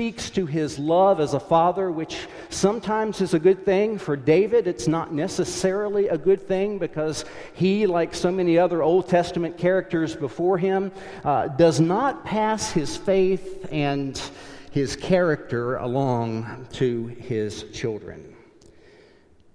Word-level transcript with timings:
speaks 0.00 0.30
to 0.30 0.46
his 0.46 0.78
love 0.78 1.18
as 1.18 1.34
a 1.34 1.40
father, 1.40 1.90
which 1.90 2.28
sometimes 2.50 3.20
is 3.20 3.34
a 3.34 3.38
good 3.40 3.64
thing. 3.64 3.98
For 3.98 4.14
David, 4.14 4.68
it's 4.68 4.86
not 4.86 5.12
necessarily 5.12 6.06
a 6.06 6.16
good 6.16 6.46
thing 6.46 6.78
because 6.78 7.24
he, 7.52 7.84
like 7.84 8.14
so 8.14 8.30
many 8.30 8.58
other 8.58 8.80
Old 8.80 9.08
Testament 9.08 9.58
characters 9.58 10.14
before 10.14 10.56
him, 10.56 10.92
uh, 11.24 11.48
does 11.48 11.80
not 11.80 12.24
pass 12.24 12.70
his 12.70 12.96
faith 12.96 13.66
and 13.72 14.22
his 14.70 14.94
character 14.94 15.78
along 15.78 16.68
to 16.74 17.06
his 17.06 17.64
children. 17.72 18.36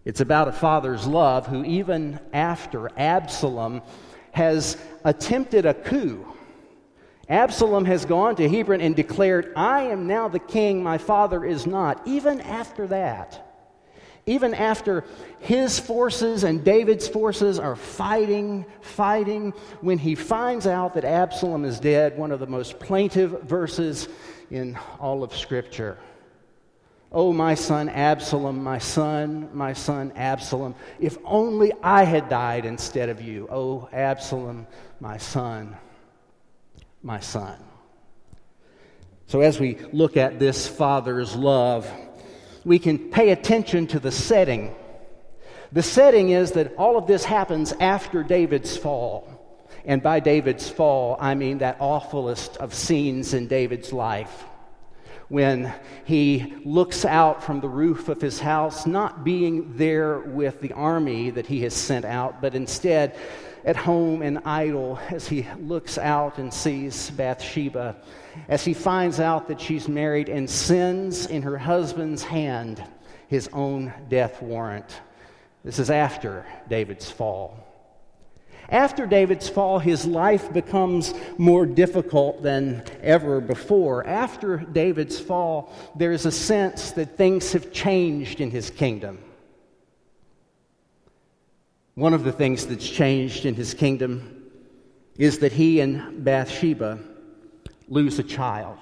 It's 0.04 0.20
about 0.20 0.50
a 0.50 0.52
father's 0.52 1.08
love 1.08 1.48
who, 1.48 1.64
even 1.64 2.20
after 2.34 2.92
Absalom 2.98 3.82
has 4.34 4.76
attempted 5.06 5.66
a 5.66 5.74
coup, 5.74 6.33
Absalom 7.34 7.86
has 7.86 8.06
gone 8.06 8.36
to 8.36 8.48
Hebron 8.48 8.80
and 8.80 8.96
declared, 8.96 9.54
I 9.56 9.86
am 9.86 10.06
now 10.06 10.28
the 10.28 10.38
king, 10.38 10.84
my 10.84 11.00
father 11.00 11.44
is 11.44 11.66
not. 11.66 12.08
Even 12.08 12.40
after 12.42 12.86
that, 12.88 13.50
even 14.28 14.54
after 14.54 15.04
his 15.40 15.80
forces 15.80 16.44
and 16.44 16.64
David's 16.64 17.08
forces 17.08 17.58
are 17.58 17.76
fighting, 17.76 18.66
fighting, 18.82 19.52
when 19.82 19.98
he 19.98 20.14
finds 20.14 20.68
out 20.68 20.94
that 20.94 21.06
Absalom 21.06 21.66
is 21.66 21.80
dead, 21.80 22.20
one 22.20 22.32
of 22.32 22.40
the 22.40 22.46
most 22.46 22.78
plaintive 22.78 23.42
verses 23.42 24.08
in 24.52 24.78
all 25.00 25.24
of 25.24 25.36
Scripture. 25.36 25.98
Oh, 27.12 27.34
my 27.34 27.56
son 27.56 27.90
Absalom, 27.90 28.64
my 28.64 28.78
son, 28.78 29.50
my 29.54 29.74
son 29.74 30.14
Absalom, 30.16 30.76
if 31.00 31.18
only 31.26 31.74
I 31.82 32.04
had 32.04 32.30
died 32.30 32.66
instead 32.66 33.10
of 33.10 33.24
you. 33.24 33.48
Oh, 33.50 33.90
Absalom, 33.92 34.68
my 35.00 35.18
son 35.18 35.76
my 37.04 37.20
son. 37.20 37.60
So, 39.28 39.42
as 39.42 39.60
we 39.60 39.78
look 39.92 40.18
at 40.18 40.40
this 40.40 40.68
father's 40.68 41.36
love, 41.36 41.92
we 42.66 42.80
can 42.80 42.98
pay 43.12 43.32
attention 43.32 43.88
to 43.88 44.00
the 44.00 44.12
setting. 44.12 44.74
The 45.72 45.84
setting 45.84 46.30
is 46.30 46.54
that 46.54 46.76
all 46.78 46.98
of 46.98 47.08
this 47.08 47.24
happens 47.24 47.74
after 47.80 48.24
David's 48.24 48.78
fall. 48.78 49.28
And 49.86 50.02
by 50.02 50.20
David's 50.22 50.70
fall, 50.70 51.18
I 51.20 51.36
mean 51.36 51.58
that 51.58 51.78
awfulest 51.80 52.58
of 52.58 52.74
scenes 52.74 53.34
in 53.34 53.48
David's 53.48 53.92
life. 53.92 54.46
When 55.28 55.74
he 56.06 56.54
looks 56.64 57.06
out 57.06 57.44
from 57.44 57.60
the 57.60 57.68
roof 57.68 58.08
of 58.08 58.22
his 58.22 58.40
house, 58.40 58.86
not 58.86 59.24
being 59.24 59.76
there 59.78 60.20
with 60.20 60.62
the 60.62 60.74
army 60.74 61.32
that 61.32 61.48
he 61.48 61.62
has 61.64 61.74
sent 61.74 62.06
out, 62.06 62.42
but 62.42 62.56
instead 62.56 63.16
at 63.66 63.76
home 63.76 64.22
and 64.22 64.40
idle 64.46 65.00
as 65.10 65.28
he 65.28 65.48
looks 65.60 65.98
out 65.98 66.38
and 66.38 66.54
sees 66.54 67.10
Bathsheba, 67.12 67.96
as 68.50 68.66
he 68.66 68.74
finds 68.74 69.20
out 69.20 69.48
that 69.48 69.62
she's 69.62 69.88
married 69.88 70.30
and 70.30 70.50
sends 70.50 71.28
in 71.28 71.42
her 71.42 71.58
husband's 71.58 72.24
hand 72.24 72.84
his 73.28 73.50
own 73.54 73.94
death 74.10 74.42
warrant. 74.42 75.02
This 75.64 75.80
is 75.80 75.90
after 75.90 76.46
David's 76.68 77.10
fall. 77.10 77.58
After 78.70 79.06
David's 79.06 79.50
fall, 79.50 79.80
his 79.80 80.06
life 80.06 80.52
becomes 80.52 81.14
more 81.38 81.66
difficult 81.66 82.42
than 82.42 82.84
ever 83.02 83.42
before. 83.42 84.06
After 84.08 84.58
David's 84.58 85.20
fall, 85.20 85.74
there's 85.96 86.26
a 86.26 86.32
sense 86.32 86.92
that 86.92 87.18
things 87.18 87.52
have 87.54 87.72
changed 87.72 88.42
in 88.42 88.52
his 88.52 88.70
kingdom. 88.70 89.20
One 91.96 92.14
of 92.14 92.24
the 92.24 92.32
things 92.32 92.66
that's 92.66 92.90
changed 92.90 93.46
in 93.46 93.54
his 93.54 93.74
kingdom 93.74 94.50
is 95.18 95.40
that 95.40 95.52
he 95.52 95.80
and 95.80 96.24
Bathsheba 96.24 97.00
lose 97.88 98.18
a 98.18 98.24
child. 98.24 98.78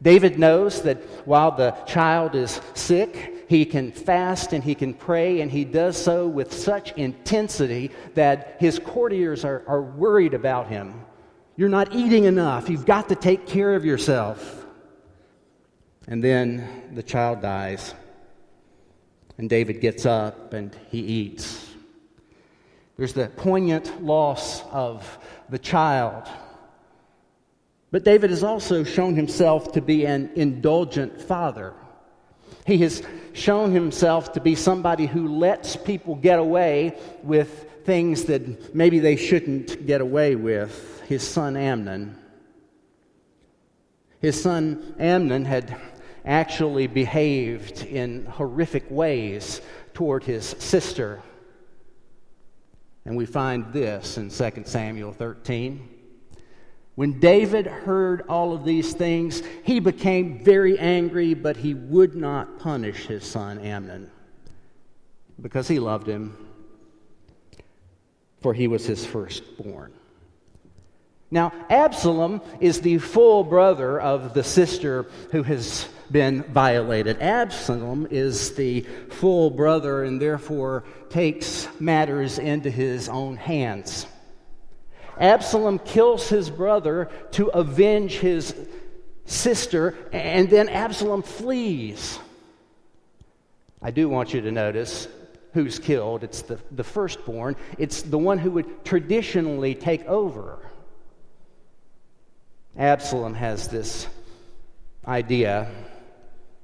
David 0.00 0.38
knows 0.38 0.82
that 0.82 0.98
while 1.26 1.50
the 1.50 1.72
child 1.86 2.36
is 2.36 2.60
sick, 2.74 3.46
he 3.48 3.64
can 3.64 3.90
fast 3.90 4.52
and 4.52 4.62
he 4.62 4.76
can 4.76 4.94
pray, 4.94 5.40
and 5.40 5.50
he 5.50 5.64
does 5.64 5.96
so 5.96 6.28
with 6.28 6.52
such 6.52 6.92
intensity 6.92 7.90
that 8.14 8.56
his 8.60 8.78
courtiers 8.78 9.44
are, 9.44 9.64
are 9.66 9.82
worried 9.82 10.34
about 10.34 10.68
him. 10.68 11.02
You're 11.56 11.68
not 11.68 11.92
eating 11.92 12.24
enough. 12.24 12.70
You've 12.70 12.86
got 12.86 13.08
to 13.08 13.16
take 13.16 13.46
care 13.48 13.74
of 13.74 13.84
yourself. 13.84 14.66
And 16.06 16.22
then 16.22 16.92
the 16.94 17.02
child 17.02 17.42
dies, 17.42 17.92
and 19.36 19.50
David 19.50 19.80
gets 19.80 20.06
up 20.06 20.52
and 20.52 20.76
he 20.90 21.00
eats. 21.00 21.67
There's 22.98 23.12
the 23.12 23.28
poignant 23.28 24.02
loss 24.02 24.64
of 24.72 25.18
the 25.48 25.58
child. 25.58 26.24
But 27.92 28.04
David 28.04 28.30
has 28.30 28.42
also 28.42 28.82
shown 28.82 29.14
himself 29.14 29.72
to 29.72 29.80
be 29.80 30.04
an 30.04 30.30
indulgent 30.34 31.22
father. 31.22 31.74
He 32.66 32.78
has 32.78 33.02
shown 33.32 33.70
himself 33.70 34.32
to 34.32 34.40
be 34.40 34.56
somebody 34.56 35.06
who 35.06 35.38
lets 35.38 35.76
people 35.76 36.16
get 36.16 36.40
away 36.40 36.98
with 37.22 37.70
things 37.84 38.24
that 38.24 38.74
maybe 38.74 38.98
they 38.98 39.14
shouldn't 39.14 39.86
get 39.86 40.00
away 40.00 40.34
with. 40.34 41.00
His 41.06 41.22
son 41.22 41.56
Amnon. 41.56 42.18
His 44.20 44.42
son 44.42 44.96
Amnon 44.98 45.44
had 45.44 45.80
actually 46.24 46.88
behaved 46.88 47.84
in 47.84 48.26
horrific 48.26 48.90
ways 48.90 49.60
toward 49.94 50.24
his 50.24 50.44
sister. 50.58 51.22
And 53.04 53.16
we 53.16 53.26
find 53.26 53.72
this 53.72 54.18
in 54.18 54.30
2 54.30 54.62
Samuel 54.64 55.12
13. 55.12 55.88
When 56.94 57.20
David 57.20 57.66
heard 57.66 58.22
all 58.28 58.52
of 58.52 58.64
these 58.64 58.92
things, 58.92 59.42
he 59.62 59.78
became 59.78 60.42
very 60.42 60.78
angry, 60.78 61.32
but 61.32 61.56
he 61.56 61.74
would 61.74 62.16
not 62.16 62.58
punish 62.58 63.06
his 63.06 63.24
son 63.24 63.60
Amnon 63.60 64.10
because 65.40 65.68
he 65.68 65.78
loved 65.78 66.08
him, 66.08 66.36
for 68.40 68.52
he 68.52 68.66
was 68.66 68.84
his 68.84 69.06
firstborn. 69.06 69.92
Now, 71.30 71.52
Absalom 71.68 72.40
is 72.60 72.80
the 72.80 72.98
full 72.98 73.44
brother 73.44 74.00
of 74.00 74.32
the 74.32 74.44
sister 74.44 75.06
who 75.30 75.42
has 75.42 75.86
been 76.10 76.42
violated. 76.44 77.20
Absalom 77.20 78.08
is 78.10 78.54
the 78.54 78.80
full 79.10 79.50
brother 79.50 80.04
and 80.04 80.20
therefore 80.20 80.84
takes 81.10 81.68
matters 81.78 82.38
into 82.38 82.70
his 82.70 83.08
own 83.10 83.36
hands. 83.36 84.06
Absalom 85.18 85.80
kills 85.80 86.28
his 86.28 86.48
brother 86.48 87.10
to 87.32 87.48
avenge 87.48 88.18
his 88.18 88.54
sister, 89.26 89.96
and 90.12 90.48
then 90.48 90.68
Absalom 90.68 91.22
flees. 91.22 92.18
I 93.82 93.90
do 93.90 94.08
want 94.08 94.32
you 94.32 94.40
to 94.40 94.50
notice 94.50 95.08
who's 95.52 95.78
killed. 95.78 96.24
It's 96.24 96.42
the, 96.42 96.58
the 96.70 96.84
firstborn, 96.84 97.56
it's 97.78 98.02
the 98.02 98.18
one 98.18 98.38
who 98.38 98.52
would 98.52 98.84
traditionally 98.84 99.74
take 99.74 100.04
over. 100.06 100.58
Absalom 102.78 103.34
has 103.34 103.66
this 103.68 104.06
idea 105.06 105.68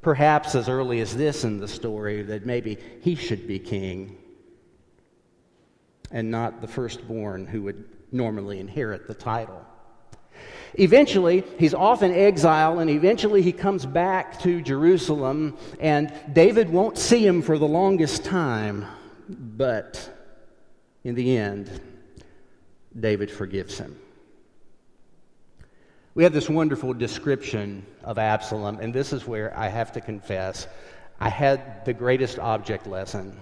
perhaps 0.01 0.55
as 0.55 0.69
early 0.69 1.01
as 1.01 1.17
this 1.17 1.45
in 1.45 1.59
the 1.59 1.67
story, 1.67 2.23
that 2.23 2.47
maybe 2.47 2.79
he 3.01 3.15
should 3.15 3.49
be 3.49 3.59
king 3.59 4.19
and 6.11 6.31
not 6.31 6.61
the 6.61 6.69
firstborn 6.69 7.47
who 7.47 7.63
would 7.63 7.85
normally 8.13 8.61
inherit 8.61 9.09
the 9.09 9.15
title. 9.15 9.65
Eventually, 10.75 11.43
he's 11.59 11.73
off 11.73 12.03
in 12.03 12.13
exile, 12.13 12.81
and 12.81 12.91
eventually 12.91 13.43
he 13.43 13.51
comes 13.51 13.87
back 13.87 14.39
to 14.41 14.61
Jerusalem, 14.61 15.57
and 15.81 16.13
David 16.33 16.69
won't 16.69 16.99
see 16.99 17.27
him 17.27 17.43
for 17.43 17.59
the 17.59 17.67
longest 17.67 18.25
time, 18.25 18.85
but 19.29 20.11
in 21.03 21.15
the 21.15 21.37
end, 21.37 21.81
David 22.99 23.31
forgives 23.31 23.79
him. 23.79 23.99
We 26.15 26.23
have 26.23 26.33
this 26.33 26.49
wonderful 26.49 26.95
description 26.95 27.85
of 28.05 28.19
Absalom, 28.19 28.79
and 28.81 28.95
this 28.95 29.13
is 29.13 29.27
where 29.27 29.57
I 29.59 29.67
have 29.67 29.91
to 29.93 30.01
confess 30.01 30.69
I 31.21 31.29
had 31.29 31.85
the 31.85 31.93
greatest 31.93 32.39
object 32.39 32.87
lesson, 32.87 33.41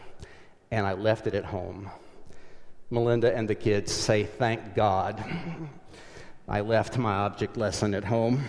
and 0.71 0.87
I 0.87 0.93
left 0.93 1.27
it 1.27 1.35
at 1.35 1.45
home. 1.45 1.91
Melinda 2.91 3.35
and 3.35 3.49
the 3.49 3.55
kids 3.55 3.93
say, 3.93 4.25
Thank 4.25 4.75
God. 4.75 5.23
I 6.49 6.61
left 6.61 6.97
my 6.97 7.13
object 7.13 7.57
lesson 7.57 7.95
at 7.95 8.05
home. 8.05 8.45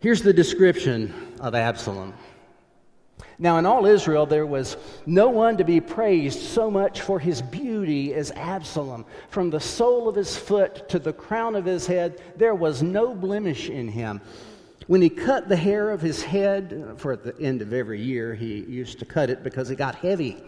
Here's 0.00 0.22
the 0.22 0.32
description 0.32 1.36
of 1.40 1.54
Absalom. 1.54 2.14
Now, 3.38 3.58
in 3.58 3.66
all 3.66 3.86
Israel, 3.86 4.26
there 4.26 4.46
was 4.46 4.76
no 5.06 5.28
one 5.28 5.56
to 5.56 5.64
be 5.64 5.80
praised 5.80 6.40
so 6.40 6.70
much 6.70 7.00
for 7.00 7.18
his 7.18 7.40
beauty 7.40 8.14
as 8.14 8.30
Absalom. 8.32 9.06
From 9.30 9.50
the 9.50 9.60
sole 9.60 10.08
of 10.08 10.14
his 10.14 10.36
foot 10.36 10.88
to 10.90 10.98
the 10.98 11.12
crown 11.12 11.54
of 11.54 11.64
his 11.64 11.86
head, 11.86 12.20
there 12.36 12.54
was 12.54 12.82
no 12.82 13.14
blemish 13.14 13.70
in 13.70 13.88
him. 13.88 14.20
When 14.86 15.00
he 15.00 15.08
cut 15.08 15.48
the 15.48 15.56
hair 15.56 15.90
of 15.90 16.00
his 16.00 16.22
head, 16.22 16.94
for 16.96 17.12
at 17.12 17.22
the 17.22 17.38
end 17.40 17.62
of 17.62 17.72
every 17.72 18.02
year, 18.02 18.34
he 18.34 18.60
used 18.60 18.98
to 18.98 19.04
cut 19.04 19.30
it 19.30 19.42
because 19.42 19.70
it 19.70 19.76
got 19.76 19.94
heavy. 19.94 20.42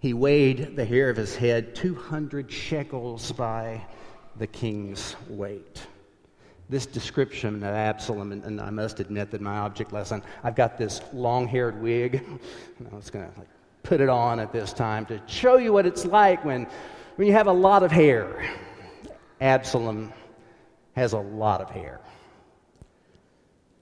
He 0.00 0.14
weighed 0.14 0.74
the 0.76 0.84
hair 0.84 1.10
of 1.10 1.16
his 1.16 1.36
head 1.36 1.74
200 1.74 2.50
shekels 2.50 3.30
by 3.32 3.82
the 4.36 4.46
king's 4.46 5.14
weight. 5.28 5.86
This 6.72 6.86
description 6.86 7.56
of 7.56 7.64
Absalom, 7.64 8.32
and, 8.32 8.42
and, 8.44 8.60
I 8.60 8.70
must 8.70 8.98
admit 8.98 9.30
that 9.30 9.42
my 9.42 9.58
object 9.58 9.92
lesson, 9.92 10.22
I've 10.42 10.56
got 10.56 10.78
this 10.78 11.02
long 11.12 11.46
haired 11.46 11.80
wig. 11.80 12.24
I 12.90 12.96
was 12.96 13.10
going 13.10 13.26
to 13.26 13.32
put 13.82 14.00
it 14.00 14.08
on 14.08 14.40
at 14.40 14.52
this 14.52 14.72
time 14.72 15.04
to 15.06 15.20
show 15.26 15.58
you 15.58 15.72
what 15.72 15.84
it's 15.84 16.06
like 16.06 16.44
when, 16.44 16.66
when 17.16 17.28
you 17.28 17.34
have 17.34 17.46
a 17.46 17.52
lot 17.52 17.82
of 17.82 17.92
hair. 17.92 18.50
Absalom 19.40 20.12
has 20.96 21.12
a 21.12 21.18
lot 21.18 21.60
of 21.60 21.68
hair. 21.68 22.00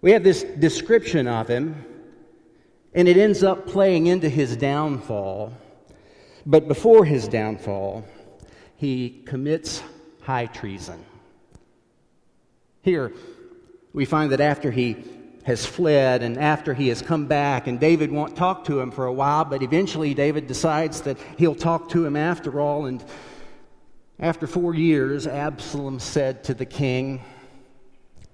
We 0.00 0.10
have 0.10 0.24
this 0.24 0.42
description 0.42 1.28
of 1.28 1.46
him, 1.46 1.84
and 2.92 3.06
it 3.06 3.16
ends 3.16 3.44
up 3.44 3.68
playing 3.68 4.08
into 4.08 4.28
his 4.28 4.56
downfall. 4.56 5.52
But 6.44 6.66
before 6.66 7.04
his 7.04 7.28
downfall, 7.28 8.04
he 8.76 9.22
commits 9.26 9.80
high 10.22 10.46
treason. 10.46 11.04
Here, 12.82 13.12
we 13.92 14.04
find 14.04 14.32
that 14.32 14.40
after 14.40 14.70
he 14.70 14.96
has 15.44 15.66
fled 15.66 16.22
and 16.22 16.38
after 16.38 16.74
he 16.74 16.88
has 16.88 17.02
come 17.02 17.26
back, 17.26 17.66
and 17.66 17.78
David 17.78 18.10
won't 18.10 18.36
talk 18.36 18.64
to 18.64 18.80
him 18.80 18.90
for 18.90 19.06
a 19.06 19.12
while, 19.12 19.44
but 19.44 19.62
eventually 19.62 20.14
David 20.14 20.46
decides 20.46 21.02
that 21.02 21.18
he'll 21.38 21.54
talk 21.54 21.88
to 21.90 22.04
him 22.04 22.16
after 22.16 22.60
all. 22.60 22.86
And 22.86 23.04
after 24.18 24.46
four 24.46 24.74
years, 24.74 25.26
Absalom 25.26 25.98
said 25.98 26.44
to 26.44 26.54
the 26.54 26.66
king, 26.66 27.22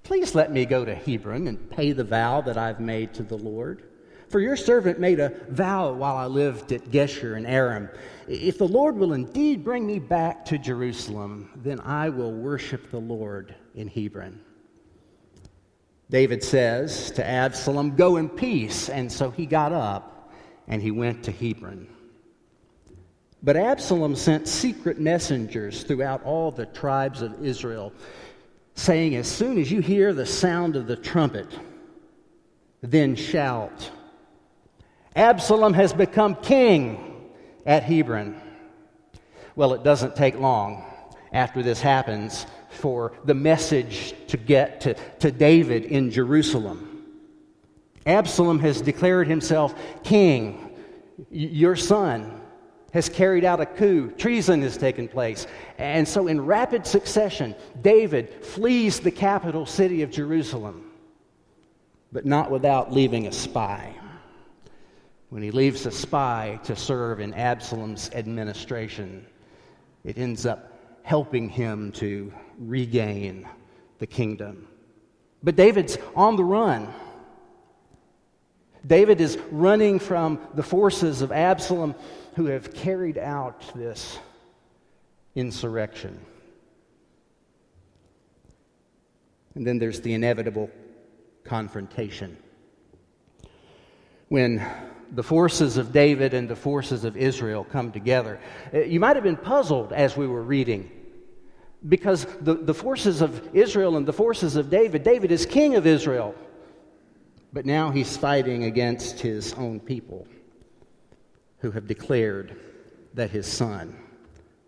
Please 0.02 0.34
let 0.34 0.52
me 0.52 0.64
go 0.64 0.84
to 0.84 0.94
Hebron 0.94 1.48
and 1.48 1.70
pay 1.70 1.90
the 1.90 2.04
vow 2.04 2.40
that 2.43 2.56
I've 2.56 2.78
made 2.78 3.14
to 3.14 3.25
the 3.25 3.37
Lord. 3.37 3.82
For 4.28 4.40
your 4.40 4.56
servant 4.56 5.00
made 5.00 5.19
a 5.19 5.32
vow 5.48 5.93
while 5.93 6.16
I 6.16 6.26
lived 6.26 6.70
at 6.72 6.90
Geshur 6.90 7.37
in 7.37 7.46
Aram. 7.46 7.88
If 8.28 8.58
the 8.58 8.69
Lord 8.69 8.96
will 8.96 9.12
indeed 9.12 9.64
bring 9.64 9.87
me 9.87 9.98
back 9.98 10.44
to 10.46 10.58
Jerusalem, 10.58 11.50
then 11.56 11.81
I 11.81 12.08
will 12.08 12.32
worship 12.32 12.90
the 12.90 13.00
Lord 13.00 13.54
in 13.76 13.88
Hebron. 13.88 14.40
David 16.08 16.43
says 16.43 17.11
to 17.12 17.26
Absalom, 17.26 17.94
Go 17.94 18.17
in 18.17 18.28
peace. 18.28 18.88
And 18.88 19.11
so 19.11 19.31
he 19.31 19.46
got 19.46 19.73
up 19.73 20.32
and 20.67 20.82
he 20.82 20.90
went 20.90 21.25
to 21.25 21.32
Hebron. 21.32 21.87
But 23.43 23.56
Absalom 23.56 24.17
sent 24.17 24.49
secret 24.49 24.99
messengers 24.99 25.84
throughout 25.84 26.25
all 26.25 26.50
the 26.50 26.67
tribes 26.67 27.23
of 27.23 27.44
Israel, 27.44 27.93
saying, 28.75 29.14
As 29.14 29.28
soon 29.28 29.58
as 29.58 29.70
you 29.70 29.81
hear 29.81 30.12
the 30.12 30.26
sound 30.26 30.75
of 30.75 30.87
the 30.87 30.96
trumpet, 30.96 31.46
then 32.81 33.14
shout. 33.14 33.90
Absalom 35.14 35.75
has 35.75 35.93
become 35.93 36.34
king 36.37 37.31
at 37.64 37.82
Hebron. 37.82 38.40
Well, 39.55 39.75
it 39.75 39.82
doesn't 39.82 40.17
take 40.17 40.38
long 40.38 40.84
after 41.32 41.62
this 41.62 41.81
happens 41.81 42.46
for 42.68 43.12
the 43.24 43.34
message 43.34 44.14
to 44.28 44.36
get 44.36 44.80
to, 44.82 44.94
to 45.20 45.30
David 45.30 45.84
in 45.84 46.10
Jerusalem. 46.10 47.04
Absalom 48.06 48.58
has 48.60 48.80
declared 48.80 49.26
himself 49.26 49.74
king. 50.04 50.76
your 51.30 51.76
son 51.76 52.40
has 52.92 53.08
carried 53.08 53.44
out 53.44 53.60
a 53.60 53.66
coup. 53.66 54.10
Treason 54.12 54.62
has 54.62 54.76
taken 54.76 55.08
place. 55.08 55.46
And 55.78 56.06
so, 56.06 56.28
in 56.28 56.40
rapid 56.44 56.86
succession, 56.86 57.54
David 57.82 58.44
flees 58.44 59.00
the 59.00 59.10
capital 59.10 59.66
city 59.66 60.02
of 60.02 60.10
Jerusalem, 60.10 60.90
but 62.12 62.24
not 62.24 62.50
without 62.50 62.92
leaving 62.92 63.26
a 63.26 63.32
spy 63.32 63.94
when 65.30 65.42
he 65.42 65.50
leaves 65.50 65.86
a 65.86 65.90
spy 65.90 66.58
to 66.64 66.76
serve 66.76 67.20
in 67.20 67.34
Absalom's 67.34 68.10
administration, 68.14 69.26
it 70.04 70.19
ends 70.19 70.46
up 70.46 70.75
helping 71.06 71.49
him 71.49 71.93
to 71.93 72.32
regain 72.58 73.47
the 74.00 74.06
kingdom. 74.08 74.67
But 75.41 75.55
David's 75.55 75.97
on 76.17 76.35
the 76.35 76.43
run. 76.43 76.93
David 78.85 79.20
is 79.20 79.38
running 79.53 80.00
from 80.00 80.41
the 80.55 80.64
forces 80.64 81.23
of 81.23 81.31
Absalom 81.31 81.94
who 82.35 82.47
have 82.47 82.75
carried 82.75 83.19
out 83.19 83.73
this 83.76 84.19
insurrection. 85.37 86.20
And 89.55 89.64
then 89.64 89.79
there's 89.79 90.00
the 90.00 90.12
inevitable 90.12 90.73
confrontation. 91.44 92.37
When 94.26 94.61
the 95.12 95.23
forces 95.23 95.76
of 95.76 95.93
David 95.93 96.35
and 96.35 96.49
the 96.49 96.56
forces 96.56 97.05
of 97.05 97.17
Israel 97.17 97.62
come 97.62 97.93
together. 97.93 98.41
Uh, 98.75 98.81
you 98.81 98.99
might 98.99 99.14
have 99.14 99.23
been 99.23 99.37
puzzled 99.37 99.93
as 99.93 100.17
we 100.17 100.26
were 100.26 100.43
reading 100.43 100.91
because 101.88 102.26
the, 102.40 102.55
the 102.55 102.75
forces 102.75 103.20
of 103.20 103.55
Israel 103.55 103.96
and 103.96 104.06
the 104.06 104.12
forces 104.12 104.56
of 104.56 104.70
David, 104.70 105.02
David 105.02 105.31
is 105.31 105.46
king 105.46 105.76
of 105.76 105.87
Israel, 105.87 106.34
but 107.52 107.67
now 107.67 107.90
he's 107.90 108.17
fighting 108.17 108.64
against 108.64 109.20
his 109.20 109.52
own 109.55 109.81
people 109.81 110.26
who 111.58 111.70
have 111.70 111.87
declared 111.87 112.56
that 113.14 113.31
his 113.31 113.46
son 113.46 113.96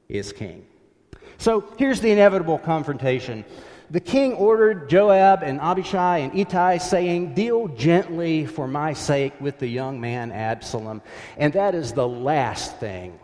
is 0.08 0.32
king. 0.32 0.66
So 1.38 1.72
here's 1.76 2.00
the 2.00 2.10
inevitable 2.10 2.58
confrontation 2.58 3.44
the 3.90 4.00
king 4.00 4.34
ordered 4.34 4.90
Joab 4.90 5.42
and 5.42 5.58
Abishai 5.60 6.18
and 6.18 6.38
Ittai, 6.38 6.76
saying, 6.76 7.32
Deal 7.32 7.68
gently 7.68 8.44
for 8.44 8.68
my 8.68 8.92
sake 8.92 9.32
with 9.40 9.58
the 9.58 9.66
young 9.66 9.98
man 9.98 10.30
Absalom. 10.30 11.00
And 11.38 11.54
that 11.54 11.74
is 11.74 11.92
the 11.92 12.06
last 12.06 12.76
thing 12.78 13.18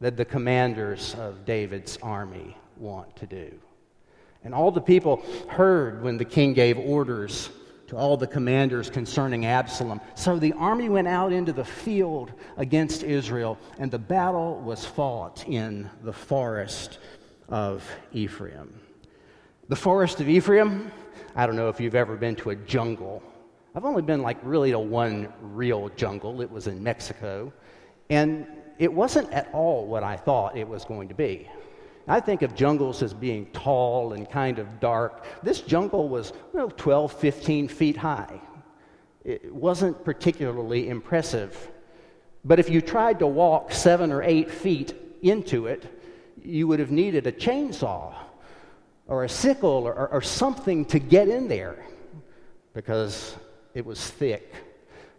that 0.00 0.16
the 0.16 0.24
commanders 0.24 1.14
of 1.18 1.44
David's 1.44 1.98
army 2.02 2.56
want 2.76 3.14
to 3.16 3.26
do. 3.26 3.52
And 4.42 4.54
all 4.54 4.70
the 4.70 4.80
people 4.80 5.24
heard 5.48 6.02
when 6.02 6.18
the 6.18 6.24
king 6.24 6.52
gave 6.52 6.78
orders 6.78 7.48
to 7.86 7.96
all 7.96 8.16
the 8.16 8.26
commanders 8.26 8.90
concerning 8.90 9.46
Absalom. 9.46 10.00
So 10.14 10.38
the 10.38 10.52
army 10.54 10.88
went 10.88 11.08
out 11.08 11.32
into 11.32 11.52
the 11.52 11.64
field 11.64 12.32
against 12.56 13.02
Israel, 13.02 13.58
and 13.78 13.90
the 13.90 13.98
battle 13.98 14.60
was 14.60 14.84
fought 14.84 15.46
in 15.46 15.88
the 16.02 16.12
forest 16.12 16.98
of 17.48 17.88
Ephraim. 18.12 18.80
The 19.68 19.76
forest 19.76 20.20
of 20.20 20.28
Ephraim, 20.28 20.90
I 21.36 21.46
don't 21.46 21.56
know 21.56 21.68
if 21.68 21.80
you've 21.80 21.94
ever 21.94 22.16
been 22.16 22.36
to 22.36 22.50
a 22.50 22.56
jungle. 22.56 23.22
I've 23.74 23.84
only 23.84 24.02
been 24.02 24.22
like 24.22 24.38
really 24.42 24.70
to 24.70 24.78
one 24.78 25.32
real 25.40 25.88
jungle. 25.90 26.40
It 26.40 26.50
was 26.50 26.66
in 26.66 26.82
Mexico. 26.82 27.52
And 28.10 28.46
it 28.78 28.92
wasn't 28.92 29.32
at 29.32 29.48
all 29.52 29.86
what 29.86 30.02
I 30.02 30.16
thought 30.16 30.56
it 30.56 30.68
was 30.68 30.84
going 30.84 31.08
to 31.08 31.14
be. 31.14 31.48
I 32.06 32.20
think 32.20 32.42
of 32.42 32.54
jungles 32.54 33.02
as 33.02 33.14
being 33.14 33.46
tall 33.52 34.12
and 34.12 34.28
kind 34.28 34.58
of 34.58 34.80
dark. 34.80 35.24
This 35.42 35.60
jungle 35.60 36.08
was 36.08 36.32
well, 36.52 36.70
12, 36.70 37.12
15 37.12 37.68
feet 37.68 37.96
high. 37.96 38.40
It 39.24 39.54
wasn't 39.54 40.04
particularly 40.04 40.88
impressive. 40.88 41.70
But 42.44 42.58
if 42.58 42.68
you 42.68 42.82
tried 42.82 43.20
to 43.20 43.26
walk 43.26 43.72
seven 43.72 44.12
or 44.12 44.22
eight 44.22 44.50
feet 44.50 44.94
into 45.22 45.66
it, 45.66 45.86
you 46.44 46.68
would 46.68 46.78
have 46.78 46.90
needed 46.90 47.26
a 47.26 47.32
chainsaw 47.32 48.14
or 49.06 49.24
a 49.24 49.28
sickle 49.28 49.86
or, 49.86 50.08
or 50.08 50.20
something 50.20 50.84
to 50.86 50.98
get 50.98 51.28
in 51.28 51.48
there 51.48 51.86
because 52.74 53.34
it 53.72 53.86
was 53.86 54.10
thick. 54.10 54.52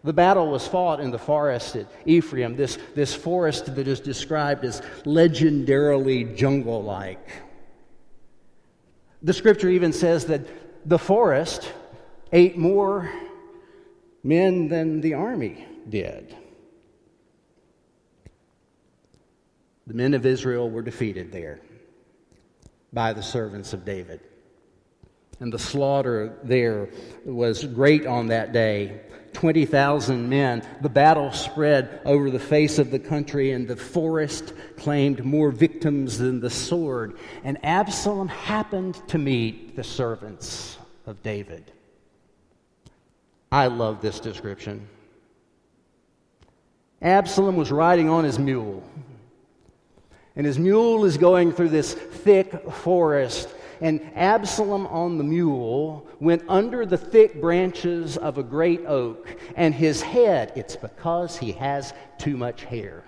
The 0.06 0.12
battle 0.12 0.46
was 0.46 0.68
fought 0.68 1.00
in 1.00 1.10
the 1.10 1.18
forest 1.18 1.74
at 1.74 1.88
Ephraim, 2.04 2.54
this, 2.54 2.78
this 2.94 3.12
forest 3.12 3.74
that 3.74 3.88
is 3.88 3.98
described 3.98 4.64
as 4.64 4.80
legendarily 5.04 6.36
jungle 6.36 6.80
like. 6.80 7.28
The 9.20 9.32
scripture 9.32 9.68
even 9.68 9.92
says 9.92 10.26
that 10.26 10.42
the 10.88 11.00
forest 11.00 11.72
ate 12.30 12.56
more 12.56 13.10
men 14.22 14.68
than 14.68 15.00
the 15.00 15.14
army 15.14 15.66
did. 15.88 16.36
The 19.88 19.94
men 19.94 20.14
of 20.14 20.24
Israel 20.24 20.70
were 20.70 20.82
defeated 20.82 21.32
there 21.32 21.58
by 22.92 23.12
the 23.12 23.24
servants 23.24 23.72
of 23.72 23.84
David. 23.84 24.20
And 25.40 25.52
the 25.52 25.58
slaughter 25.58 26.38
there 26.42 26.88
was 27.24 27.64
great 27.64 28.06
on 28.06 28.28
that 28.28 28.52
day. 28.52 29.00
20,000 29.34 30.28
men. 30.28 30.66
The 30.80 30.88
battle 30.88 31.30
spread 31.30 32.00
over 32.06 32.30
the 32.30 32.38
face 32.38 32.78
of 32.78 32.90
the 32.90 32.98
country, 32.98 33.52
and 33.52 33.68
the 33.68 33.76
forest 33.76 34.54
claimed 34.78 35.24
more 35.24 35.50
victims 35.50 36.16
than 36.16 36.40
the 36.40 36.48
sword. 36.48 37.18
And 37.44 37.62
Absalom 37.62 38.28
happened 38.28 39.00
to 39.08 39.18
meet 39.18 39.76
the 39.76 39.84
servants 39.84 40.78
of 41.04 41.22
David. 41.22 41.70
I 43.52 43.66
love 43.66 44.00
this 44.00 44.20
description. 44.20 44.88
Absalom 47.02 47.56
was 47.56 47.70
riding 47.70 48.08
on 48.08 48.24
his 48.24 48.38
mule 48.38 48.82
and 50.36 50.44
his 50.44 50.58
mule 50.58 51.06
is 51.06 51.16
going 51.16 51.50
through 51.50 51.70
this 51.70 51.94
thick 51.94 52.70
forest. 52.70 53.48
And 53.80 54.00
Absalom 54.14 54.86
on 54.86 55.18
the 55.18 55.24
mule 55.24 56.06
went 56.20 56.42
under 56.48 56.86
the 56.86 56.96
thick 56.96 57.40
branches 57.40 58.16
of 58.16 58.38
a 58.38 58.42
great 58.42 58.84
oak, 58.86 59.36
and 59.54 59.74
his 59.74 60.02
head, 60.02 60.52
it's 60.56 60.76
because 60.76 61.36
he 61.36 61.52
has 61.52 61.92
too 62.18 62.36
much 62.36 62.64
hair. 62.64 63.04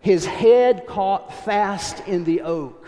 His 0.00 0.24
head 0.24 0.86
caught 0.86 1.34
fast 1.44 2.06
in 2.06 2.22
the 2.24 2.42
oak. 2.42 2.86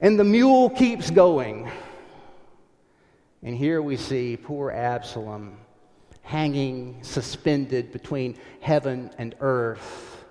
And 0.00 0.18
the 0.18 0.24
mule 0.24 0.70
keeps 0.70 1.10
going. 1.10 1.70
And 3.42 3.56
here 3.56 3.80
we 3.80 3.96
see 3.96 4.36
poor 4.36 4.70
Absalom 4.70 5.56
hanging 6.22 6.98
suspended 7.02 7.92
between 7.92 8.36
heaven 8.60 9.10
and 9.18 9.34
earth. 9.40 10.24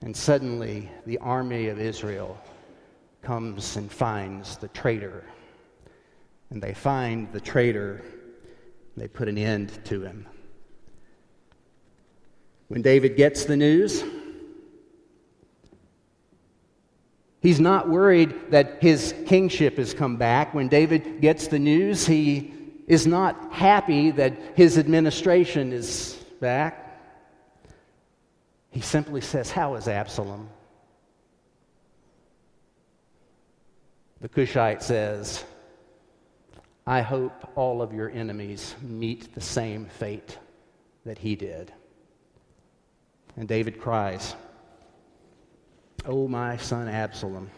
And 0.00 0.16
suddenly, 0.16 0.90
the 1.06 1.18
army 1.18 1.68
of 1.68 1.78
Israel 1.78 2.38
comes 3.24 3.76
and 3.76 3.90
finds 3.90 4.56
the 4.58 4.68
traitor. 4.68 5.24
And 6.50 6.62
they 6.62 6.74
find 6.74 7.32
the 7.32 7.40
traitor, 7.40 8.02
they 8.96 9.08
put 9.08 9.28
an 9.28 9.38
end 9.38 9.84
to 9.86 10.02
him. 10.02 10.26
When 12.68 12.82
David 12.82 13.16
gets 13.16 13.44
the 13.44 13.56
news, 13.56 14.04
He's 17.44 17.60
not 17.60 17.90
worried 17.90 18.52
that 18.52 18.78
his 18.82 19.14
kingship 19.26 19.76
has 19.76 19.92
come 19.92 20.16
back. 20.16 20.54
When 20.54 20.68
David 20.68 21.20
gets 21.20 21.48
the 21.48 21.58
news, 21.58 22.06
he 22.06 22.54
is 22.86 23.06
not 23.06 23.52
happy 23.52 24.12
that 24.12 24.56
his 24.56 24.78
administration 24.78 25.70
is 25.70 26.14
back. 26.40 26.98
He 28.70 28.80
simply 28.80 29.20
says, 29.20 29.50
How 29.50 29.74
is 29.74 29.88
Absalom? 29.88 30.48
The 34.24 34.30
Cushite 34.30 34.82
says, 34.82 35.44
I 36.86 37.02
hope 37.02 37.46
all 37.56 37.82
of 37.82 37.92
your 37.92 38.08
enemies 38.08 38.74
meet 38.80 39.34
the 39.34 39.40
same 39.42 39.84
fate 39.84 40.38
that 41.04 41.18
he 41.18 41.36
did. 41.36 41.70
And 43.36 43.46
David 43.46 43.78
cries, 43.78 44.34
Oh, 46.06 46.26
my 46.26 46.56
son 46.56 46.88
Absalom, 46.88 47.50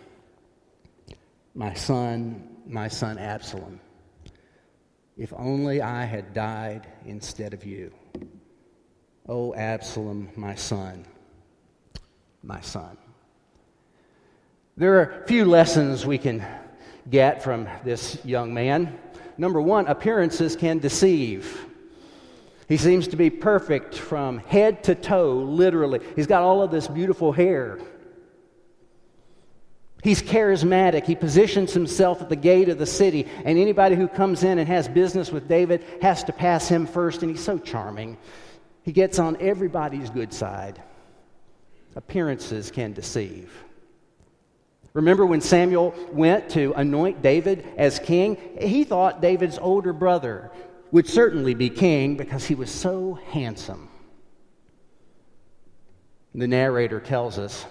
my 1.54 1.72
son, 1.72 2.56
my 2.66 2.88
son 2.88 3.16
Absalom, 3.16 3.78
if 5.16 5.32
only 5.36 5.80
I 5.80 6.02
had 6.02 6.34
died 6.34 6.88
instead 7.04 7.54
of 7.54 7.64
you. 7.64 7.94
Oh, 9.28 9.54
Absalom, 9.54 10.30
my 10.34 10.56
son, 10.56 11.06
my 12.42 12.60
son. 12.60 12.98
There 14.78 14.98
are 14.98 15.22
a 15.22 15.26
few 15.26 15.46
lessons 15.46 16.04
we 16.04 16.18
can 16.18 16.44
get 17.08 17.42
from 17.42 17.66
this 17.82 18.22
young 18.26 18.52
man. 18.52 18.98
Number 19.38 19.58
one, 19.58 19.86
appearances 19.86 20.54
can 20.54 20.80
deceive. 20.80 21.66
He 22.68 22.76
seems 22.76 23.08
to 23.08 23.16
be 23.16 23.30
perfect 23.30 23.96
from 23.96 24.36
head 24.36 24.84
to 24.84 24.94
toe, 24.94 25.32
literally. 25.32 26.00
He's 26.14 26.26
got 26.26 26.42
all 26.42 26.62
of 26.62 26.70
this 26.70 26.88
beautiful 26.88 27.32
hair. 27.32 27.78
He's 30.02 30.20
charismatic. 30.20 31.06
He 31.06 31.14
positions 31.14 31.72
himself 31.72 32.20
at 32.20 32.28
the 32.28 32.36
gate 32.36 32.68
of 32.68 32.76
the 32.76 32.84
city, 32.84 33.26
and 33.46 33.58
anybody 33.58 33.96
who 33.96 34.08
comes 34.08 34.44
in 34.44 34.58
and 34.58 34.68
has 34.68 34.88
business 34.88 35.32
with 35.32 35.48
David 35.48 35.84
has 36.02 36.22
to 36.24 36.34
pass 36.34 36.68
him 36.68 36.86
first, 36.86 37.22
and 37.22 37.30
he's 37.30 37.42
so 37.42 37.56
charming. 37.56 38.18
He 38.82 38.92
gets 38.92 39.18
on 39.18 39.38
everybody's 39.40 40.10
good 40.10 40.34
side. 40.34 40.82
Appearances 41.94 42.70
can 42.70 42.92
deceive. 42.92 43.50
Remember 44.96 45.26
when 45.26 45.42
Samuel 45.42 45.94
went 46.10 46.48
to 46.52 46.72
anoint 46.72 47.20
David 47.20 47.68
as 47.76 47.98
king? 47.98 48.38
He 48.58 48.82
thought 48.82 49.20
David's 49.20 49.58
older 49.58 49.92
brother 49.92 50.50
would 50.90 51.06
certainly 51.06 51.52
be 51.52 51.68
king 51.68 52.16
because 52.16 52.46
he 52.46 52.54
was 52.54 52.70
so 52.70 53.12
handsome. 53.30 53.90
The 56.34 56.48
narrator 56.48 56.98
tells 56.98 57.38
us 57.38 57.66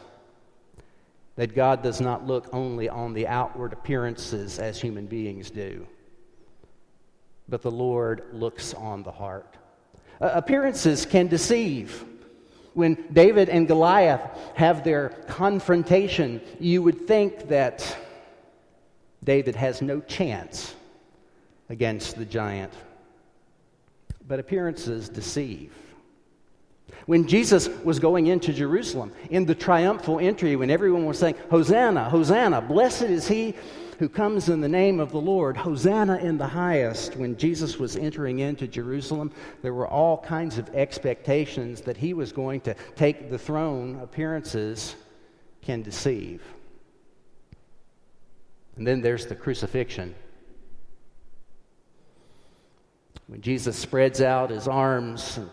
that 1.36 1.56
God 1.56 1.82
does 1.82 2.00
not 2.00 2.28
look 2.28 2.48
only 2.54 2.90
on 2.90 3.16
the 3.16 3.26
outward 3.26 3.74
appearances 3.74 4.60
as 4.60 4.80
human 4.80 5.08
beings 5.08 5.50
do, 5.50 5.88
but 7.50 7.64
the 7.64 7.72
Lord 7.72 8.22
looks 8.34 8.76
on 8.76 9.02
the 9.02 9.12
heart. 9.12 9.58
Uh, 10.22 10.30
appearances 10.36 11.08
can 11.08 11.26
deceive. 11.26 12.06
When 12.76 13.06
David 13.12 13.48
and 13.48 13.70
Goliath 13.70 14.22
have 14.56 14.84
their 14.84 15.10
confrontation, 15.28 16.42
you 16.60 16.84
would 16.84 17.08
think 17.08 17.48
that 17.48 17.98
David 19.24 19.56
has 19.56 19.82
no 19.82 20.02
chance 20.02 20.76
against 21.70 22.18
the 22.18 22.26
giant. 22.26 22.74
But 24.28 24.42
appearances 24.42 25.08
deceive. 25.08 25.74
When 27.06 27.28
Jesus 27.28 27.70
was 27.70 27.98
going 27.98 28.28
into 28.28 28.52
Jerusalem 28.52 29.14
in 29.30 29.46
the 29.46 29.56
triumphal 29.56 30.20
entry, 30.20 30.58
when 30.58 30.70
everyone 30.70 31.06
was 31.06 31.18
saying, 31.18 31.36
Hosanna, 31.50 32.10
Hosanna, 32.10 32.60
blessed 32.62 33.04
is 33.04 33.26
he 33.26 33.56
who 34.00 34.10
comes 34.10 34.50
in 34.50 34.62
the 34.62 34.70
name 34.70 35.00
of 35.00 35.12
the 35.12 35.22
Lord, 35.22 35.58
Hosanna 35.58 36.18
in 36.18 36.38
the 36.38 36.48
highest. 36.48 37.16
When 37.16 37.38
Jesus 37.38 37.78
was 37.78 37.96
entering 37.96 38.40
into 38.40 38.68
Jerusalem, 38.68 39.32
there 39.62 39.74
were 39.74 39.88
all 39.88 40.18
kinds 40.18 40.58
of 40.58 40.70
expectations 40.76 41.82
that 41.82 41.98
he 41.98 42.14
was 42.14 42.32
going 42.32 42.62
to 42.62 42.76
take 42.96 43.30
the 43.30 43.38
throne. 43.38 44.00
Appearances 44.02 44.96
can 45.62 45.82
deceive. 45.82 46.42
And 48.76 48.86
then 48.86 49.02
there's 49.02 49.26
the 49.26 49.36
crucifixion. 49.36 50.16
When 53.28 53.42
Jesus 53.42 53.76
spreads 53.76 54.22
out 54.22 54.50
his 54.50 54.68
arms 54.68 55.38
and 55.38 55.50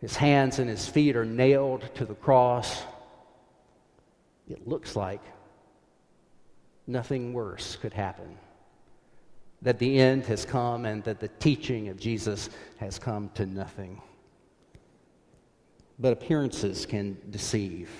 his 0.00 0.16
hands 0.16 0.58
and 0.58 0.68
his 0.68 0.88
feet 0.88 1.14
are 1.14 1.24
nailed 1.24 1.94
to 1.96 2.04
the 2.06 2.14
cross. 2.14 2.82
It 4.48 4.66
looks 4.66 4.96
like 4.96 5.20
nothing 6.86 7.32
worse 7.32 7.76
could 7.76 7.92
happen. 7.92 8.36
That 9.62 9.78
the 9.78 9.98
end 9.98 10.24
has 10.26 10.44
come 10.44 10.84
and 10.86 11.04
that 11.04 11.20
the 11.20 11.28
teaching 11.28 11.88
of 11.88 11.98
Jesus 11.98 12.48
has 12.78 12.98
come 12.98 13.30
to 13.34 13.46
nothing. 13.46 14.00
But 15.98 16.14
appearances 16.14 16.86
can 16.86 17.18
deceive. 17.28 17.90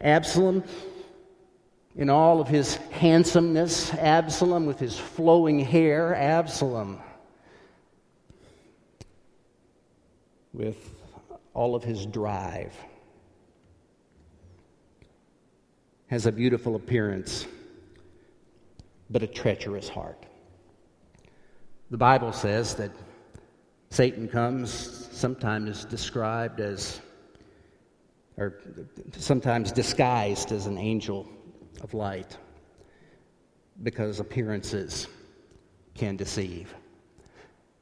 Absalom, 0.00 0.64
in 1.94 2.10
all 2.10 2.40
of 2.40 2.48
his 2.48 2.76
handsomeness, 2.90 3.92
Absalom 3.94 4.66
with 4.66 4.78
his 4.78 4.98
flowing 4.98 5.60
hair, 5.60 6.14
Absalom 6.14 7.00
with 10.52 10.76
all 11.54 11.74
of 11.74 11.84
his 11.84 12.06
drive. 12.06 12.74
Has 16.08 16.26
a 16.26 16.32
beautiful 16.32 16.76
appearance, 16.76 17.46
but 19.10 19.22
a 19.24 19.26
treacherous 19.26 19.88
heart. 19.88 20.24
The 21.90 21.96
Bible 21.96 22.32
says 22.32 22.74
that 22.76 22.92
Satan 23.90 24.28
comes, 24.28 25.08
sometimes 25.10 25.84
described 25.84 26.60
as, 26.60 27.00
or 28.36 28.60
sometimes 29.16 29.72
disguised 29.72 30.52
as 30.52 30.66
an 30.66 30.78
angel 30.78 31.28
of 31.82 31.92
light, 31.92 32.36
because 33.82 34.20
appearances 34.20 35.08
can 35.94 36.16
deceive. 36.16 36.74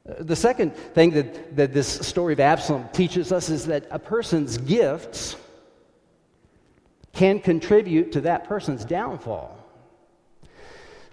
Uh, 0.07 0.15
the 0.23 0.35
second 0.35 0.75
thing 0.75 1.11
that, 1.11 1.55
that 1.55 1.73
this 1.73 1.87
story 1.87 2.33
of 2.33 2.39
Absalom 2.39 2.87
teaches 2.91 3.31
us 3.31 3.49
is 3.49 3.65
that 3.65 3.85
a 3.91 3.99
person's 3.99 4.57
gifts 4.57 5.35
can 7.15 7.39
contribute 7.39 8.11
to 8.11 8.21
that 8.21 8.43
person's 8.43 8.85
downfall. 8.85 9.57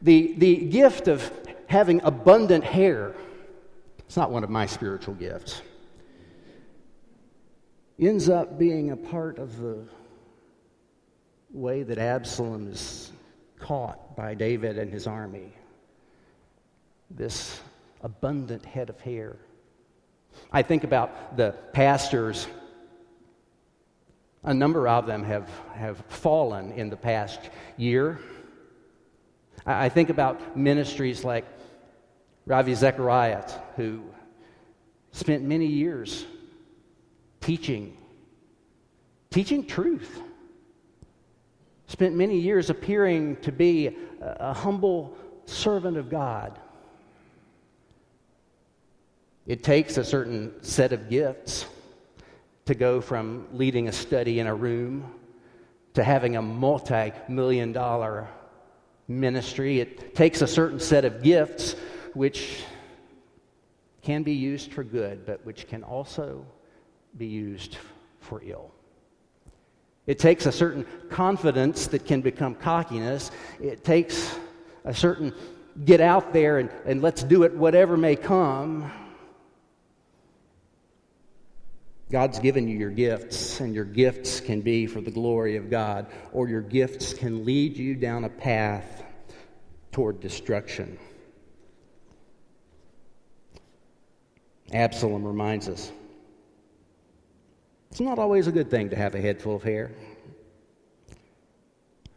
The, 0.03 0.35
the 0.37 0.57
gift 0.57 1.09
of 1.09 1.33
having 1.69 2.03
abundant 2.03 2.65
hair, 2.65 3.15
it's 4.01 4.17
not 4.17 4.31
one 4.31 4.45
of 4.45 4.51
my 4.51 4.67
spiritual 4.67 5.15
gifts, 5.15 5.63
ends 7.99 8.29
up 8.29 8.59
being 8.59 8.91
a 8.91 8.97
part 8.97 9.39
of 9.39 9.59
the 9.59 9.79
way 11.53 11.85
that 11.85 11.99
Absalom 11.99 12.69
is 12.69 13.13
caught 13.61 14.17
by 14.17 14.35
David 14.35 14.79
and 14.79 14.93
his 14.93 15.07
army. 15.07 15.53
This 17.11 17.61
abundant 18.01 18.65
head 18.65 18.91
of 18.91 19.01
hair. 19.01 19.37
I 20.51 20.63
think 20.63 20.83
about 20.83 21.37
the 21.37 21.55
pastors. 21.73 22.49
A 24.45 24.53
number 24.53 24.89
of 24.89 25.07
them 25.07 25.23
have, 25.23 25.49
have 25.75 25.99
fallen 26.09 26.73
in 26.73 26.91
the 26.91 26.97
past 26.97 27.41
year. 27.77 28.19
I 29.65 29.89
think 29.89 30.11
about 30.11 30.57
ministries 30.57 31.23
like 31.23 31.45
Ravi 32.47 32.75
Zacharias, 32.75 33.57
who 33.77 34.03
spent 35.13 35.45
many 35.45 35.67
years 35.67 36.27
teaching, 37.41 37.97
teaching 39.31 39.65
truth. 39.65 40.21
Spent 41.87 42.17
many 42.17 42.39
years 42.39 42.71
appearing 42.71 43.37
to 43.43 43.53
be 43.53 43.89
a, 44.21 44.37
a 44.41 44.53
humble 44.55 45.17
servant 45.45 45.97
of 45.97 46.09
God. 46.09 46.59
It 49.47 49.63
takes 49.63 49.99
a 49.99 50.05
certain 50.05 50.53
set 50.65 50.93
of 50.93 51.09
gifts 51.11 51.67
to 52.67 52.75
go 52.75 53.01
from 53.01 53.47
leading 53.53 53.89
a 53.89 53.93
study 53.93 54.41
in 54.41 54.47
a 54.47 54.55
room 54.55 55.13
to 55.95 56.03
having 56.03 56.37
a 56.37 56.43
multi 56.43 57.13
million 57.29 57.73
dollar 57.73 58.29
ministry. 59.09 59.81
It 59.81 60.15
takes 60.15 60.43
a 60.43 60.47
certain 60.47 60.81
set 60.81 61.05
of 61.05 61.23
gifts 61.23 61.77
which 62.15 62.63
can 64.03 64.23
be 64.23 64.33
used 64.33 64.73
for 64.73 64.85
good, 64.85 65.27
but 65.27 65.45
which 65.45 65.69
can 65.69 65.83
also 65.83 66.45
be 67.17 67.27
used 67.27 67.79
for 68.21 68.43
ill. 68.45 68.73
It 70.07 70.19
takes 70.19 70.47
a 70.47 70.53
certain 70.53 70.85
confidence 71.11 71.87
that 71.89 72.05
can 72.05 72.23
become 72.23 72.55
cockiness. 72.55 73.31
It 73.61 73.85
takes 73.85 74.37
a 74.85 74.95
certain 74.95 75.33
get 75.85 76.01
out 76.01 76.33
there 76.33 76.59
and, 76.59 76.71
and 76.85 77.01
let's 77.01 77.23
do 77.23 77.45
it 77.45 77.55
whatever 77.55 77.97
may 77.97 78.17
come. 78.17 78.91
God's 82.13 82.39
given 82.39 82.69
you 82.69 82.79
your 82.79 82.91
gifts, 82.91 83.61
and 83.61 83.75
your 83.75 83.87
gifts 83.87 84.39
can 84.39 84.61
be 84.61 84.87
for 84.87 85.01
the 85.01 85.11
glory 85.11 85.57
of 85.57 85.71
God, 85.71 86.07
or 86.35 86.47
your 86.47 86.61
gifts 86.61 87.15
can 87.15 87.47
lead 87.47 87.79
you 87.79 87.95
down 87.95 88.25
a 88.25 88.29
path 88.29 89.03
toward 89.93 90.21
destruction. 90.21 90.99
Absalom 94.75 95.25
reminds 95.25 95.71
us 95.71 95.91
it's 97.91 98.01
not 98.01 98.19
always 98.19 98.47
a 98.47 98.53
good 98.53 98.71
thing 98.71 98.91
to 98.91 98.97
have 98.97 99.15
a 99.15 99.21
head 99.21 99.41
full 99.41 99.57
of 99.57 99.63
hair. 99.63 99.91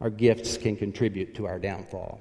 Our 0.02 0.10
gifts 0.10 0.58
can 0.58 0.76
contribute 0.76 1.34
to 1.36 1.46
our 1.46 1.58
downfall. 1.58 2.20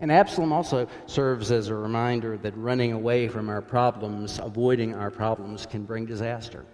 And 0.00 0.10
Absalom 0.10 0.52
also 0.52 0.88
serves 1.06 1.50
as 1.52 1.68
a 1.68 1.74
reminder 1.74 2.36
that 2.38 2.56
running 2.56 2.92
away 2.92 3.28
from 3.28 3.48
our 3.48 3.62
problems, 3.62 4.38
avoiding 4.38 4.94
our 4.94 5.10
problems, 5.10 5.66
can 5.66 5.84
bring 5.84 6.04
disaster. 6.04 6.66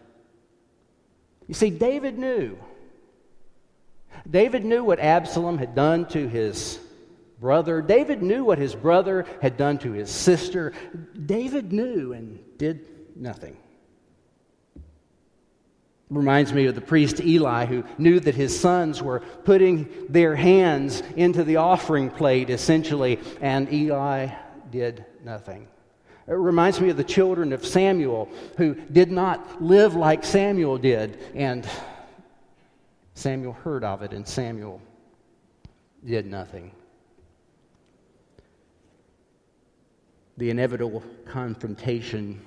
You 1.46 1.54
see, 1.54 1.70
David 1.70 2.18
knew. 2.18 2.58
David 4.28 4.64
knew 4.64 4.84
what 4.84 5.00
Absalom 5.00 5.58
had 5.58 5.74
done 5.74 6.06
to 6.06 6.28
his 6.28 6.78
brother. 7.40 7.82
David 7.82 8.22
knew 8.22 8.44
what 8.44 8.58
his 8.58 8.74
brother 8.74 9.26
had 9.42 9.56
done 9.56 9.78
to 9.78 9.92
his 9.92 10.10
sister. 10.10 10.72
David 11.26 11.72
knew 11.72 12.12
and 12.12 12.38
did 12.58 12.86
nothing. 13.16 13.56
Reminds 16.10 16.52
me 16.52 16.66
of 16.66 16.74
the 16.74 16.80
priest 16.80 17.20
Eli, 17.20 17.66
who 17.66 17.84
knew 17.96 18.18
that 18.18 18.34
his 18.34 18.58
sons 18.58 19.00
were 19.00 19.20
putting 19.20 19.88
their 20.08 20.34
hands 20.34 21.04
into 21.14 21.44
the 21.44 21.56
offering 21.56 22.10
plate, 22.10 22.50
essentially, 22.50 23.20
and 23.40 23.72
Eli 23.72 24.28
did 24.72 25.04
nothing. 25.24 25.68
It 26.26 26.32
reminds 26.32 26.80
me 26.80 26.90
of 26.90 26.96
the 26.96 27.04
children 27.04 27.52
of 27.52 27.64
Samuel, 27.64 28.28
who 28.56 28.74
did 28.74 29.12
not 29.12 29.62
live 29.62 29.94
like 29.94 30.24
Samuel 30.24 30.78
did, 30.78 31.16
and 31.34 31.68
Samuel 33.14 33.52
heard 33.52 33.84
of 33.84 34.02
it, 34.02 34.12
and 34.12 34.26
Samuel 34.26 34.80
did 36.04 36.26
nothing. 36.26 36.72
The 40.38 40.50
inevitable 40.50 41.04
confrontation 41.26 42.44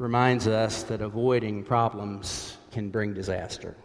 reminds 0.00 0.46
us 0.46 0.84
that 0.84 1.02
avoiding 1.02 1.62
problems 1.62 2.56
can 2.72 2.88
bring 2.88 3.12
disaster. 3.12 3.76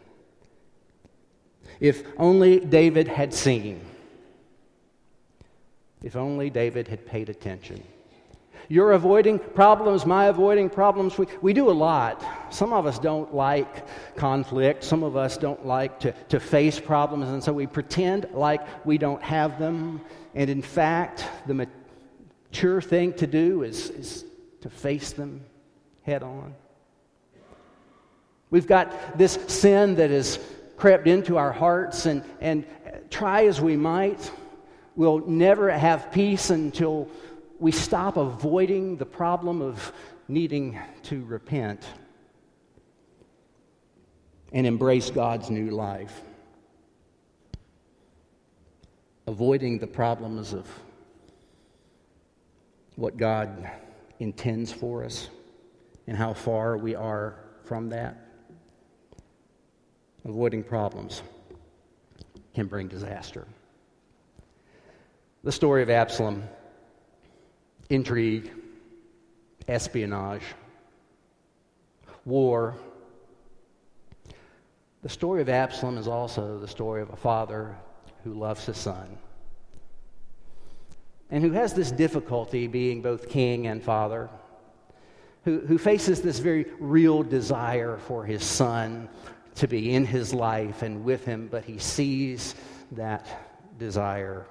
If 1.81 2.03
only 2.17 2.61
David 2.61 3.09
had 3.09 3.33
seen, 3.33 3.81
if 6.01 6.15
only 6.15 6.49
David 6.49 6.87
had 6.87 7.05
paid 7.05 7.27
attention. 7.27 7.83
You're 8.69 8.93
avoiding 8.93 9.39
problems, 9.39 10.05
my 10.05 10.27
avoiding 10.27 10.69
problems. 10.69 11.17
We, 11.17 11.27
we 11.41 11.51
do 11.51 11.69
a 11.69 11.77
lot. 11.89 12.25
Some 12.49 12.71
of 12.71 12.85
us 12.85 12.97
don't 12.97 13.35
like 13.35 13.85
conflict. 14.15 14.85
Some 14.85 15.03
of 15.03 15.17
us 15.17 15.37
don't 15.37 15.65
like 15.65 15.99
to, 15.99 16.13
to 16.29 16.39
face 16.39 16.79
problems, 16.79 17.27
and 17.27 17.43
so 17.43 17.51
we 17.51 17.67
pretend 17.67 18.27
like 18.31 18.85
we 18.85 18.97
don't 18.97 19.21
have 19.21 19.59
them. 19.59 19.99
And 20.33 20.49
in 20.49 20.61
fact, 20.61 21.25
the 21.45 21.67
mature 22.51 22.81
thing 22.81 23.11
to 23.13 23.27
do 23.27 23.63
is, 23.63 23.89
is 23.89 24.25
to 24.61 24.69
face 24.69 25.11
them 25.11 25.41
head 26.05 26.23
on. 26.23 26.53
We've 28.51 28.67
got 28.67 29.17
this 29.17 29.39
sin 29.47 29.95
that 29.95 30.11
has 30.11 30.39
crept 30.77 31.07
into 31.07 31.37
our 31.37 31.51
hearts, 31.51 32.05
and, 32.05 32.23
and 32.39 32.65
try 33.09 33.45
as 33.47 33.59
we 33.59 33.75
might, 33.75 34.31
we'll 34.95 35.25
never 35.25 35.71
have 35.71 36.11
peace 36.11 36.49
until 36.49 37.09
we 37.59 37.71
stop 37.71 38.17
avoiding 38.17 38.97
the 38.97 39.05
problem 39.05 39.61
of 39.61 39.91
needing 40.27 40.79
to 41.03 41.23
repent 41.25 41.83
and 44.51 44.67
embrace 44.67 45.09
God's 45.09 45.49
new 45.49 45.71
life. 45.71 46.21
Avoiding 49.27 49.79
the 49.79 49.87
problems 49.87 50.53
of 50.53 50.67
what 52.95 53.17
God 53.17 53.69
intends 54.19 54.71
for 54.71 55.03
us 55.03 55.29
and 56.07 56.15
how 56.17 56.33
far 56.33 56.77
we 56.77 56.95
are 56.95 57.35
from 57.63 57.89
that. 57.89 58.17
Avoiding 60.23 60.63
problems 60.63 61.21
can 62.53 62.67
bring 62.67 62.87
disaster. 62.87 63.47
The 65.43 65.51
story 65.51 65.83
of 65.83 65.89
Absalom 65.89 66.43
intrigue, 67.89 68.51
espionage, 69.67 70.41
war. 72.25 72.75
The 75.03 75.09
story 75.09 75.41
of 75.41 75.49
Absalom 75.49 75.97
is 75.97 76.07
also 76.07 76.57
the 76.57 76.67
story 76.67 77.01
of 77.01 77.11
a 77.11 77.15
father 77.15 77.75
who 78.23 78.33
loves 78.33 78.65
his 78.65 78.77
son 78.77 79.17
and 81.29 81.43
who 81.43 81.51
has 81.51 81.73
this 81.73 81.91
difficulty 81.91 82.67
being 82.67 83.01
both 83.01 83.29
king 83.29 83.67
and 83.67 83.83
father 83.83 84.29
who, 85.45 85.59
who 85.59 85.77
faces 85.77 86.21
this 86.21 86.39
very 86.39 86.65
real 86.79 87.23
desire 87.23 87.97
for 87.97 88.25
his 88.25 88.43
son 88.43 89.07
to 89.53 89.67
be 89.67 89.93
in 89.93 90.03
his 90.03 90.33
life 90.33 90.81
and 90.81 91.05
with 91.05 91.23
him, 91.23 91.47
but 91.49 91.63
he 91.63 91.77
sees 91.77 92.55
that 92.91 93.77
desire 93.77 94.45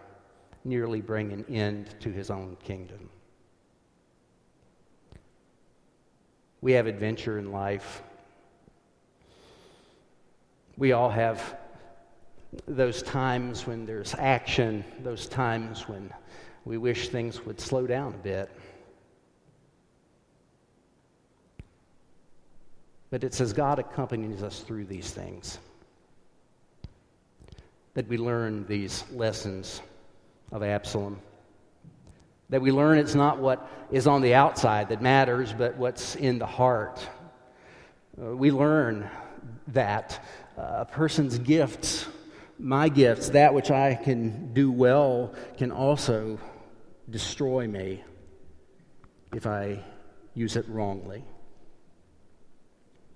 nearly 0.65 1.01
bring 1.01 1.33
an 1.33 1.45
end 1.49 1.95
to 2.01 2.11
his 2.11 2.31
own 2.31 2.57
kingdom. 2.63 3.11
We 6.63 6.73
have 6.73 6.87
adventure 6.87 7.39
in 7.39 7.53
life. 7.53 8.03
We 10.79 10.93
all 10.93 11.11
have 11.11 11.57
those 12.67 13.03
times 13.03 13.67
when 13.67 13.85
there's 13.85 14.15
action, 14.15 14.85
those 15.03 15.27
times 15.27 15.89
when 15.89 16.11
we 16.65 16.79
wish 16.79 17.09
things 17.09 17.45
would 17.45 17.61
slow 17.61 17.87
down 17.87 18.15
a 18.15 18.19
bit. 18.19 18.51
But 23.15 23.23
it 23.23 23.33
says 23.33 23.53
God 23.53 23.79
accompanies 23.79 24.43
us 24.43 24.59
through 24.59 24.87
these 24.87 25.09
things. 25.09 25.61
That 27.93 28.09
we 28.09 28.19
learn 28.19 28.67
these 28.67 29.05
lessons 29.13 29.81
of 30.51 30.65
Absalom. 30.65 31.21
That 32.51 32.61
we 32.61 32.73
learn 32.73 32.99
it's 32.99 33.15
not 33.15 33.39
what 33.39 33.71
is 33.93 34.09
on 34.09 34.21
the 34.21 34.35
outside 34.35 34.89
that 34.89 35.01
matters, 35.01 35.53
but 35.53 35.77
what's 35.77 36.17
in 36.17 36.41
the 36.41 36.47
heart. 36.47 37.09
Uh, 38.21 38.35
we 38.35 38.51
learn 38.51 39.09
that 39.69 40.21
uh, 40.59 40.79
a 40.79 40.85
person's 40.85 41.39
gifts, 41.39 42.09
my 42.59 42.89
gifts, 42.89 43.29
that 43.29 43.55
which 43.55 43.71
I 43.71 43.95
can 43.95 44.53
do 44.53 44.73
well, 44.73 45.33
can 45.57 45.71
also 45.71 46.41
destroy 47.09 47.69
me 47.69 48.03
if 49.33 49.47
I 49.47 49.85
use 50.35 50.57
it 50.57 50.69
wrongly 50.69 51.23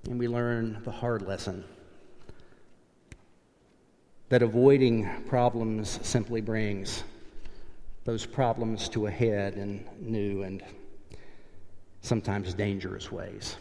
and 0.08 0.18
we 0.18 0.26
learn 0.26 0.80
the 0.84 0.90
hard 0.90 1.22
lesson 1.22 1.62
that 4.30 4.42
avoiding 4.42 5.22
problems 5.26 5.98
simply 6.02 6.40
brings 6.40 7.04
those 8.04 8.24
problems 8.24 8.88
to 8.88 9.06
a 9.06 9.10
head 9.10 9.54
in 9.54 9.86
new 10.00 10.42
and 10.42 10.62
sometimes 12.00 12.54
dangerous 12.54 13.12
ways. 13.12 13.56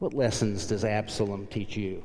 What 0.00 0.14
lessons 0.14 0.66
does 0.66 0.84
Absalom 0.84 1.46
teach 1.46 1.76
you? 1.76 2.02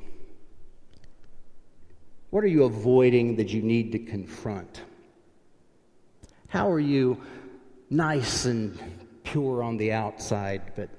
What 2.30 2.44
are 2.44 2.48
you 2.48 2.66
avoiding 2.66 3.38
that 3.38 3.50
you 3.50 3.64
need 3.64 3.92
to 3.94 4.00
confront? 4.00 4.82
How 6.48 6.70
are 6.70 6.80
you 6.80 7.20
nice 7.90 8.46
and 8.46 8.78
pure 9.24 9.64
on 9.64 9.78
the 9.78 9.94
outside, 9.94 10.74
but 10.76 10.90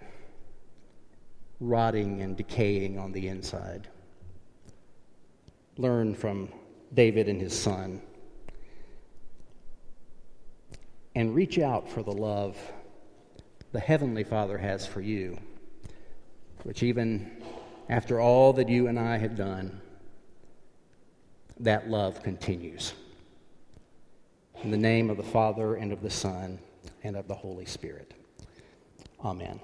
rotting 1.61 2.23
and 2.23 2.37
decaying 2.37 2.99
on 2.99 3.13
the 3.13 3.29
inside. 3.29 3.89
Learn 5.79 6.15
from 6.15 6.51
David 6.95 7.29
and 7.29 7.41
his 7.41 7.59
son. 7.59 8.03
And 11.15 11.35
reach 11.35 11.59
out 11.59 11.91
for 11.91 12.03
the 12.03 12.13
love 12.13 12.57
the 13.73 13.81
Heavenly 13.81 14.25
Father 14.25 14.57
has 14.59 14.87
for 14.87 15.01
you, 15.01 15.39
which 16.63 16.83
even 16.83 17.43
after 17.89 18.21
all 18.21 18.53
that 18.55 18.69
you 18.69 18.89
and 18.89 18.99
I 18.99 19.19
have 19.19 19.37
done, 19.37 19.81
that 21.61 21.89
love 21.91 22.23
continues. 22.23 22.95
In 24.63 24.71
the 24.71 24.77
name 24.77 25.11
of 25.11 25.17
the 25.17 25.23
Father, 25.23 25.75
and 25.75 25.93
of 25.93 26.01
the 26.03 26.11
Son, 26.11 26.59
and 27.05 27.17
of 27.17 27.29
the 27.29 27.35
Holy 27.35 27.67
Spirit. 27.67 28.15
Amen. 29.23 29.61